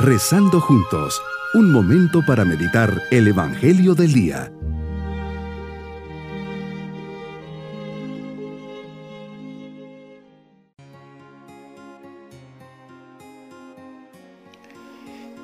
Rezando 0.00 0.60
juntos, 0.60 1.20
un 1.54 1.72
momento 1.72 2.24
para 2.24 2.44
meditar 2.44 3.02
el 3.10 3.26
Evangelio 3.26 3.96
del 3.96 4.12
Día. 4.12 4.52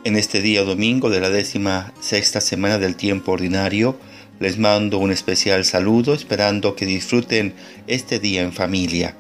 En 0.05 0.15
este 0.15 0.41
día 0.41 0.63
domingo 0.63 1.11
de 1.11 1.19
la 1.19 1.31
décima 1.31 1.93
sexta 1.99 2.41
semana 2.41 2.79
del 2.79 2.95
tiempo 2.95 3.33
ordinario, 3.33 3.97
les 4.39 4.57
mando 4.57 4.99
un 4.99 5.11
especial 5.11 5.65
saludo 5.65 6.15
esperando 6.15 6.77
que 6.77 6.87
disfruten 6.87 7.55
este 7.89 8.21
día 8.21 8.43
en 8.43 8.53
familia. 8.53 9.17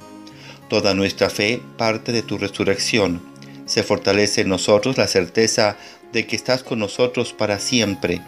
Toda 0.69 0.95
nuestra 0.95 1.29
fe 1.29 1.61
parte 1.77 2.13
de 2.13 2.23
tu 2.23 2.39
resurrección 2.39 3.34
se 3.67 3.83
fortalece 3.83 4.43
en 4.43 4.49
nosotros 4.49 4.99
la 4.99 5.07
certeza 5.07 5.77
de 6.13 6.27
que 6.27 6.37
estás 6.37 6.63
con 6.63 6.79
nosotros 6.79 7.33
para 7.33 7.59
siempre. 7.59 8.21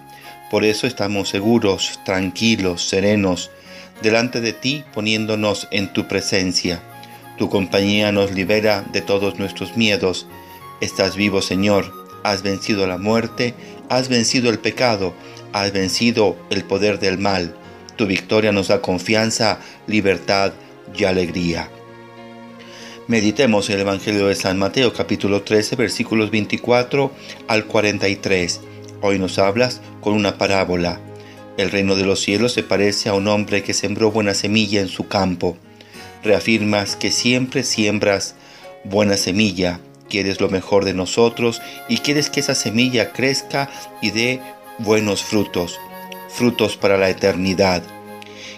Por 0.50 0.64
eso 0.64 0.86
estamos 0.86 1.28
seguros, 1.28 2.00
tranquilos, 2.04 2.82
serenos, 2.82 3.50
delante 4.02 4.40
de 4.40 4.52
ti 4.52 4.84
poniéndonos 4.94 5.68
en 5.70 5.92
tu 5.92 6.06
presencia. 6.08 6.80
Tu 7.38 7.50
compañía 7.50 8.12
nos 8.12 8.32
libera 8.32 8.84
de 8.92 9.02
todos 9.02 9.38
nuestros 9.38 9.76
miedos. 9.76 10.26
Estás 10.80 11.16
vivo, 11.16 11.42
Señor. 11.42 11.92
Has 12.24 12.42
vencido 12.42 12.86
la 12.86 12.98
muerte, 12.98 13.54
has 13.88 14.08
vencido 14.08 14.50
el 14.50 14.58
pecado, 14.58 15.14
has 15.52 15.72
vencido 15.72 16.36
el 16.50 16.64
poder 16.64 16.98
del 16.98 17.18
mal. 17.18 17.54
Tu 17.96 18.06
victoria 18.06 18.52
nos 18.52 18.68
da 18.68 18.80
confianza, 18.80 19.58
libertad 19.86 20.52
y 20.96 21.04
alegría. 21.04 21.70
Meditemos 23.08 23.70
el 23.70 23.78
Evangelio 23.78 24.26
de 24.26 24.34
San 24.34 24.58
Mateo 24.58 24.92
capítulo 24.92 25.42
13 25.42 25.76
versículos 25.76 26.32
24 26.32 27.12
al 27.46 27.64
43. 27.66 28.60
Hoy 29.00 29.20
nos 29.20 29.38
hablas 29.38 29.80
con 30.00 30.14
una 30.14 30.38
parábola. 30.38 31.00
El 31.56 31.70
reino 31.70 31.94
de 31.94 32.04
los 32.04 32.18
cielos 32.18 32.52
se 32.52 32.64
parece 32.64 33.08
a 33.08 33.14
un 33.14 33.28
hombre 33.28 33.62
que 33.62 33.74
sembró 33.74 34.10
buena 34.10 34.34
semilla 34.34 34.80
en 34.80 34.88
su 34.88 35.06
campo. 35.06 35.56
Reafirmas 36.24 36.96
que 36.96 37.12
siempre 37.12 37.62
siembras 37.62 38.34
buena 38.82 39.16
semilla, 39.16 39.78
quieres 40.10 40.40
lo 40.40 40.48
mejor 40.48 40.84
de 40.84 40.94
nosotros 40.94 41.62
y 41.88 41.98
quieres 41.98 42.28
que 42.28 42.40
esa 42.40 42.56
semilla 42.56 43.12
crezca 43.12 43.70
y 44.02 44.10
dé 44.10 44.40
buenos 44.78 45.22
frutos, 45.22 45.78
frutos 46.28 46.76
para 46.76 46.98
la 46.98 47.08
eternidad. 47.08 47.84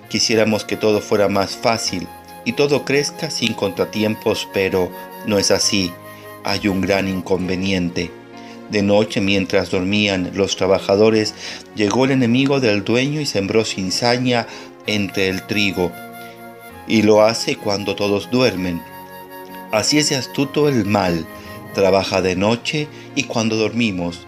Quisiéramos 0.08 0.64
que 0.64 0.78
todo 0.78 1.02
fuera 1.02 1.28
más 1.28 1.54
fácil, 1.54 2.08
y 2.44 2.52
todo 2.52 2.84
crezca 2.84 3.30
sin 3.30 3.54
contratiempos, 3.54 4.48
pero 4.52 4.90
no 5.26 5.38
es 5.38 5.50
así. 5.50 5.92
Hay 6.44 6.68
un 6.68 6.80
gran 6.80 7.08
inconveniente. 7.08 8.10
De 8.70 8.82
noche, 8.82 9.20
mientras 9.20 9.70
dormían 9.70 10.30
los 10.34 10.56
trabajadores, 10.56 11.34
llegó 11.74 12.04
el 12.04 12.12
enemigo 12.12 12.60
del 12.60 12.84
dueño 12.84 13.20
y 13.20 13.26
sembró 13.26 13.64
cizaña 13.64 14.46
entre 14.86 15.28
el 15.28 15.46
trigo. 15.46 15.90
Y 16.86 17.02
lo 17.02 17.22
hace 17.22 17.56
cuando 17.56 17.96
todos 17.96 18.30
duermen. 18.30 18.82
Así 19.72 19.98
es 19.98 20.12
astuto 20.12 20.68
el 20.68 20.84
mal. 20.84 21.26
Trabaja 21.74 22.22
de 22.22 22.36
noche 22.36 22.88
y 23.14 23.24
cuando 23.24 23.56
dormimos. 23.56 24.26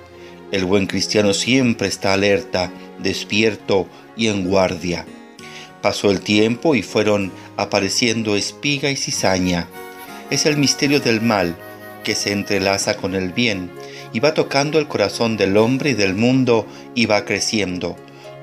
El 0.52 0.64
buen 0.64 0.86
cristiano 0.86 1.32
siempre 1.32 1.88
está 1.88 2.12
alerta, 2.12 2.70
despierto 2.98 3.86
y 4.16 4.28
en 4.28 4.48
guardia. 4.48 5.06
Pasó 5.82 6.10
el 6.10 6.20
tiempo 6.20 6.74
y 6.74 6.82
fueron 6.82 7.32
apareciendo 7.56 8.36
espiga 8.36 8.90
y 8.90 8.96
cizaña. 8.96 9.66
Es 10.30 10.44
el 10.44 10.58
misterio 10.58 11.00
del 11.00 11.22
mal 11.22 11.56
que 12.04 12.14
se 12.14 12.32
entrelaza 12.32 12.96
con 12.96 13.14
el 13.14 13.32
bien 13.32 13.70
y 14.12 14.20
va 14.20 14.34
tocando 14.34 14.78
el 14.78 14.88
corazón 14.88 15.36
del 15.36 15.56
hombre 15.56 15.90
y 15.90 15.94
del 15.94 16.14
mundo 16.14 16.66
y 16.94 17.06
va 17.06 17.24
creciendo. 17.24 17.96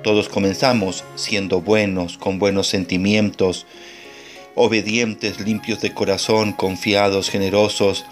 Todos 0.04 0.30
comenzamos 0.30 1.04
siendo 1.16 1.62
buenos, 1.62 2.18
con 2.18 2.40
buenos 2.40 2.68
sentimientos, 2.68 3.66
obedientes, 4.56 5.40
limpios 5.40 5.82
de 5.82 5.94
corazón, 5.94 6.54
confiados, 6.54 7.30
generosos, 7.30 8.06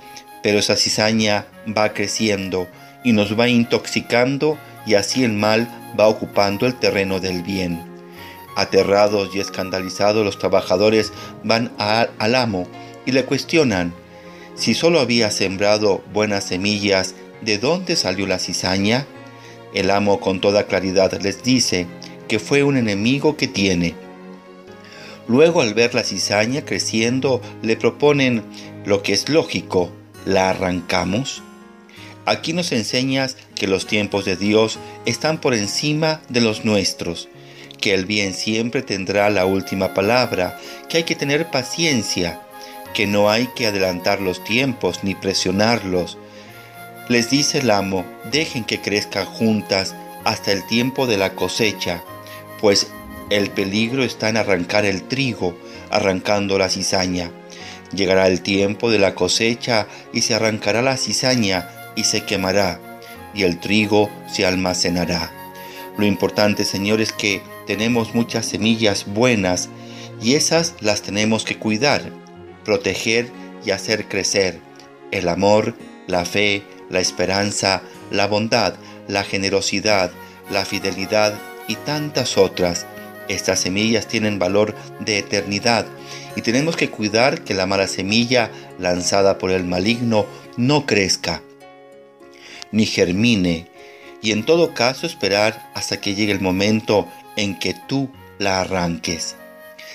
pero 0.43 0.59
esa 0.59 0.75
cizaña 0.75 1.47
va 1.75 1.93
creciendo 1.93 2.67
y 3.03 3.13
nos 3.13 3.39
va 3.39 3.47
intoxicando 3.47 4.57
y 4.85 4.93
así 4.93 5.23
el 5.23 5.33
mal 5.33 5.67
va 5.99 6.07
ocupando 6.07 6.67
el 6.67 6.75
terreno 6.75 7.19
del 7.19 7.41
bien. 7.41 7.94
Aterrados 8.55 9.35
y 9.35 9.39
escandalizados, 9.39 10.25
los 10.25 10.39
trabajadores 10.39 11.11
van 11.43 11.71
al 11.77 12.35
amo 12.35 12.67
y 13.05 13.11
le 13.11 13.25
cuestionan 13.25 13.93
si 14.55 14.73
solo 14.73 15.01
había 15.01 15.31
sembrado 15.31 16.01
buenas 16.13 16.45
semillas, 16.45 17.13
¿de 17.41 17.57
dónde 17.57 17.97
salió 17.97 18.25
la 18.25 18.39
cizaña? 18.39 19.05
El 19.73 19.91
amo 19.91 20.21
con 20.21 20.39
toda 20.39 20.65
claridad 20.65 21.21
les 21.21 21.43
dice 21.43 21.87
que 22.29 22.39
fue 22.39 22.63
un 22.63 22.77
enemigo 22.77 23.35
que 23.35 23.49
tiene. 23.49 23.95
Luego 25.27 25.61
al 25.61 25.73
ver 25.73 25.93
la 25.93 26.05
cizaña 26.05 26.63
creciendo 26.63 27.41
le 27.61 27.75
proponen 27.75 28.43
lo 28.85 29.03
que 29.03 29.11
es 29.11 29.27
lógico, 29.27 29.91
¿la 30.25 30.51
arrancamos? 30.51 31.43
Aquí 32.25 32.53
nos 32.53 32.71
enseñas 32.71 33.35
que 33.55 33.67
los 33.67 33.85
tiempos 33.85 34.23
de 34.23 34.37
Dios 34.37 34.79
están 35.05 35.41
por 35.41 35.53
encima 35.53 36.21
de 36.29 36.39
los 36.41 36.63
nuestros 36.63 37.27
que 37.85 37.93
el 37.93 38.07
bien 38.07 38.33
siempre 38.33 38.81
tendrá 38.81 39.29
la 39.29 39.45
última 39.45 39.93
palabra, 39.93 40.57
que 40.89 40.97
hay 40.97 41.03
que 41.03 41.13
tener 41.13 41.51
paciencia, 41.51 42.41
que 42.95 43.05
no 43.05 43.29
hay 43.29 43.45
que 43.55 43.67
adelantar 43.67 44.21
los 44.21 44.43
tiempos 44.43 45.03
ni 45.03 45.13
presionarlos. 45.13 46.17
Les 47.09 47.29
dice 47.29 47.59
el 47.59 47.69
amo, 47.69 48.03
dejen 48.31 48.63
que 48.63 48.81
crezcan 48.81 49.27
juntas 49.27 49.93
hasta 50.23 50.51
el 50.51 50.65
tiempo 50.65 51.05
de 51.05 51.17
la 51.17 51.35
cosecha, 51.35 52.01
pues 52.59 52.87
el 53.29 53.51
peligro 53.51 54.03
está 54.03 54.29
en 54.29 54.37
arrancar 54.37 54.83
el 54.83 55.03
trigo, 55.03 55.55
arrancando 55.91 56.57
la 56.57 56.69
cizaña. 56.69 57.29
Llegará 57.93 58.25
el 58.25 58.41
tiempo 58.41 58.89
de 58.89 58.97
la 58.97 59.13
cosecha 59.13 59.85
y 60.11 60.21
se 60.21 60.33
arrancará 60.33 60.81
la 60.81 60.97
cizaña 60.97 61.69
y 61.95 62.05
se 62.05 62.23
quemará, 62.25 62.79
y 63.35 63.43
el 63.43 63.59
trigo 63.59 64.09
se 64.27 64.43
almacenará. 64.43 65.31
Lo 65.99 66.05
importante, 66.07 66.65
Señor, 66.65 66.99
es 66.99 67.11
que 67.11 67.43
tenemos 67.65 68.13
muchas 68.13 68.45
semillas 68.45 69.05
buenas 69.07 69.69
y 70.21 70.35
esas 70.35 70.75
las 70.81 71.01
tenemos 71.01 71.43
que 71.43 71.57
cuidar, 71.57 72.11
proteger 72.63 73.29
y 73.65 73.71
hacer 73.71 74.07
crecer. 74.07 74.59
El 75.11 75.27
amor, 75.27 75.75
la 76.07 76.25
fe, 76.25 76.63
la 76.89 76.99
esperanza, 76.99 77.81
la 78.11 78.27
bondad, 78.27 78.75
la 79.07 79.23
generosidad, 79.23 80.11
la 80.51 80.65
fidelidad 80.65 81.33
y 81.67 81.75
tantas 81.75 82.37
otras. 82.37 82.85
Estas 83.27 83.59
semillas 83.59 84.07
tienen 84.07 84.37
valor 84.37 84.75
de 84.99 85.17
eternidad 85.17 85.87
y 86.35 86.41
tenemos 86.41 86.75
que 86.75 86.89
cuidar 86.89 87.43
que 87.43 87.53
la 87.53 87.65
mala 87.65 87.87
semilla 87.87 88.51
lanzada 88.77 89.37
por 89.37 89.51
el 89.51 89.63
maligno 89.63 90.25
no 90.57 90.85
crezca, 90.85 91.41
ni 92.71 92.85
germine, 92.85 93.67
y 94.21 94.31
en 94.31 94.45
todo 94.45 94.73
caso 94.73 95.07
esperar 95.07 95.71
hasta 95.73 95.99
que 96.01 96.13
llegue 96.13 96.31
el 96.31 96.41
momento 96.41 97.07
en 97.35 97.57
que 97.59 97.75
tú 97.87 98.09
la 98.39 98.61
arranques. 98.61 99.35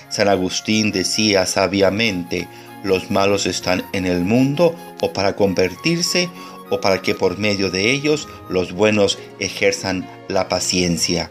San 0.09 0.27
Agustín 0.27 0.91
decía 0.91 1.45
sabiamente, 1.45 2.47
los 2.83 3.11
malos 3.11 3.45
están 3.45 3.83
en 3.93 4.05
el 4.05 4.21
mundo 4.21 4.75
o 5.01 5.13
para 5.13 5.35
convertirse 5.35 6.29
o 6.69 6.81
para 6.81 7.01
que 7.01 7.15
por 7.15 7.37
medio 7.37 7.69
de 7.69 7.91
ellos 7.91 8.27
los 8.49 8.71
buenos 8.71 9.19
ejerzan 9.39 10.07
la 10.27 10.49
paciencia. 10.49 11.29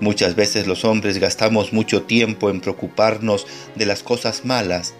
Muchas 0.00 0.34
veces 0.34 0.66
los 0.66 0.84
hombres 0.84 1.18
gastamos 1.18 1.72
mucho 1.72 2.02
tiempo 2.02 2.50
en 2.50 2.60
preocuparnos 2.60 3.46
de 3.74 3.86
las 3.86 4.02
cosas 4.02 4.44
malas. 4.44 4.94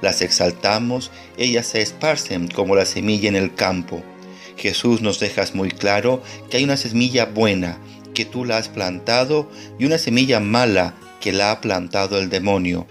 Las 0.00 0.20
exaltamos, 0.20 1.10
ellas 1.36 1.66
se 1.66 1.80
esparcen 1.80 2.48
como 2.48 2.76
la 2.76 2.84
semilla 2.84 3.28
en 3.28 3.36
el 3.36 3.54
campo. 3.54 4.02
Jesús 4.56 5.00
nos 5.00 5.18
deja 5.20 5.44
muy 5.54 5.70
claro 5.70 6.22
que 6.50 6.58
hay 6.58 6.64
una 6.64 6.76
semilla 6.76 7.24
buena, 7.24 7.78
que 8.14 8.24
tú 8.24 8.44
la 8.44 8.58
has 8.58 8.68
plantado 8.68 9.50
y 9.78 9.84
una 9.84 9.98
semilla 9.98 10.40
mala 10.40 10.94
que 11.20 11.32
la 11.32 11.50
ha 11.50 11.60
plantado 11.60 12.18
el 12.18 12.28
demonio. 12.28 12.86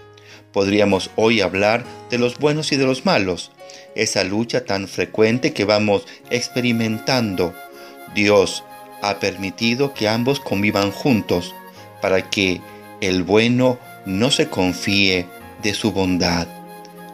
Podríamos 0.52 1.10
hoy 1.16 1.40
hablar 1.40 1.84
de 2.10 2.18
los 2.18 2.38
buenos 2.38 2.72
y 2.72 2.76
de 2.76 2.84
los 2.84 3.06
malos, 3.06 3.52
esa 3.94 4.24
lucha 4.24 4.64
tan 4.64 4.88
frecuente 4.88 5.52
que 5.52 5.64
vamos 5.64 6.06
experimentando. 6.30 7.54
Dios 8.14 8.64
ha 9.02 9.18
permitido 9.18 9.94
que 9.94 10.08
ambos 10.08 10.40
convivan 10.40 10.90
juntos 10.90 11.54
para 12.00 12.30
que 12.30 12.60
el 13.00 13.22
bueno 13.22 13.78
no 14.06 14.30
se 14.30 14.48
confíe 14.48 15.26
de 15.62 15.74
su 15.74 15.92
bondad. 15.92 16.46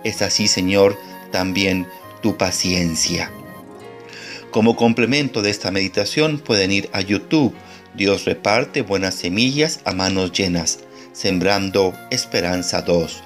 Es 0.05 0.23
así, 0.23 0.49
Señor, 0.49 0.99
también 1.31 1.87
tu 2.23 2.37
paciencia. 2.37 3.31
Como 4.51 4.77
complemento 4.77 5.43
de 5.43 5.51
esta 5.51 5.71
meditación 5.71 6.39
pueden 6.39 6.73
ir 6.73 6.89
a 6.93 7.01
YouTube 7.01 7.55
Dios 7.99 8.27
reparte 8.27 8.83
buenas 8.83 9.17
semillas 9.17 9.81
a 9.85 9.93
manos 9.93 10.31
llenas, 10.31 10.79
sembrando 11.13 11.93
esperanza 12.13 12.81
2. 12.81 13.25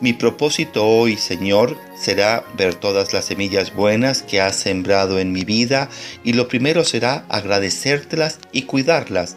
Mi 0.00 0.14
propósito 0.14 0.86
hoy, 0.86 1.18
Señor, 1.18 1.76
será 1.94 2.42
ver 2.56 2.74
todas 2.74 3.12
las 3.12 3.26
semillas 3.26 3.74
buenas 3.74 4.22
que 4.22 4.40
has 4.40 4.56
sembrado 4.56 5.18
en 5.18 5.32
mi 5.32 5.44
vida 5.44 5.90
y 6.24 6.32
lo 6.32 6.48
primero 6.48 6.84
será 6.84 7.26
agradecértelas 7.28 8.38
y 8.50 8.62
cuidarlas. 8.62 9.36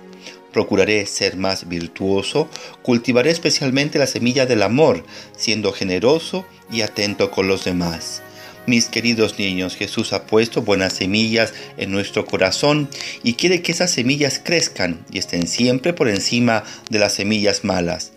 Procuraré 0.54 1.06
ser 1.06 1.36
más 1.36 1.68
virtuoso, 1.68 2.48
cultivaré 2.82 3.30
especialmente 3.30 4.00
la 4.00 4.08
semilla 4.08 4.46
del 4.46 4.64
amor, 4.64 5.04
siendo 5.36 5.74
generoso 5.74 6.46
y 6.72 6.80
atento 6.80 7.30
con 7.30 7.50
los 7.50 7.66
demás. 7.66 8.24
Mis 8.66 8.86
queridos 8.86 9.40
niños, 9.40 9.76
Jesús 9.76 10.14
ha 10.14 10.26
puesto 10.26 10.62
buenas 10.62 10.94
semillas 10.94 11.54
en 11.76 11.92
nuestro 11.92 12.26
corazón 12.26 12.90
y 13.22 13.34
quiere 13.34 13.62
que 13.62 13.74
esas 13.74 13.92
semillas 13.92 14.40
crezcan 14.42 15.06
y 15.12 15.18
estén 15.18 15.48
siempre 15.48 15.92
por 15.92 16.08
encima 16.08 16.64
de 16.90 17.00
las 17.00 17.14
semillas 17.14 17.66
malas. 17.66 18.14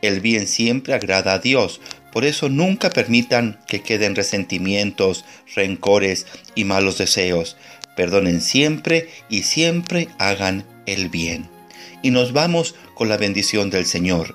El 0.00 0.20
bien 0.20 0.46
siempre 0.46 0.94
agrada 0.94 1.34
a 1.34 1.38
Dios, 1.38 1.82
por 2.12 2.24
eso 2.24 2.48
nunca 2.48 2.88
permitan 2.88 3.60
que 3.66 3.82
queden 3.82 4.14
resentimientos, 4.14 5.26
rencores 5.54 6.26
y 6.54 6.64
malos 6.64 6.96
deseos. 6.96 7.58
Perdonen 7.94 8.40
siempre 8.40 9.10
y 9.28 9.42
siempre 9.42 10.08
hagan 10.18 10.64
el 10.86 11.10
bien. 11.10 11.50
Y 12.02 12.10
nos 12.10 12.32
vamos 12.32 12.74
con 12.94 13.10
la 13.10 13.18
bendición 13.18 13.68
del 13.68 13.84
Señor. 13.84 14.34